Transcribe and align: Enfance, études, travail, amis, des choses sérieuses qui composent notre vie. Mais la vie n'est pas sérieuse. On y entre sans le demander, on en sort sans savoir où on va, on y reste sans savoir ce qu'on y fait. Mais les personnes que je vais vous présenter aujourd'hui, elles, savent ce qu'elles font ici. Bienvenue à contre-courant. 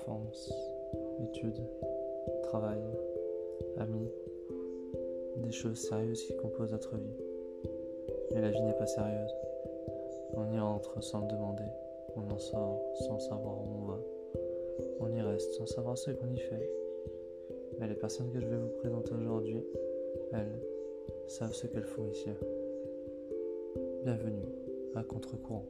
Enfance, 0.00 0.50
études, 1.22 1.60
travail, 2.44 2.80
amis, 3.76 4.08
des 5.36 5.50
choses 5.50 5.76
sérieuses 5.76 6.22
qui 6.22 6.36
composent 6.36 6.72
notre 6.72 6.96
vie. 6.96 7.16
Mais 8.32 8.40
la 8.40 8.50
vie 8.50 8.62
n'est 8.62 8.76
pas 8.78 8.86
sérieuse. 8.86 9.34
On 10.32 10.50
y 10.54 10.58
entre 10.58 11.02
sans 11.02 11.20
le 11.20 11.26
demander, 11.28 11.70
on 12.16 12.30
en 12.30 12.38
sort 12.38 12.80
sans 12.94 13.18
savoir 13.18 13.58
où 13.58 13.82
on 13.82 13.86
va, 13.88 13.98
on 15.00 15.12
y 15.12 15.20
reste 15.20 15.52
sans 15.52 15.66
savoir 15.66 15.98
ce 15.98 16.12
qu'on 16.12 16.32
y 16.32 16.38
fait. 16.38 16.70
Mais 17.78 17.86
les 17.86 17.94
personnes 17.94 18.30
que 18.32 18.40
je 18.40 18.46
vais 18.46 18.56
vous 18.56 18.78
présenter 18.78 19.12
aujourd'hui, 19.12 19.62
elles, 20.32 20.60
savent 21.26 21.52
ce 21.52 21.66
qu'elles 21.66 21.84
font 21.84 22.06
ici. 22.06 22.30
Bienvenue 24.04 24.48
à 24.94 25.02
contre-courant. 25.02 25.66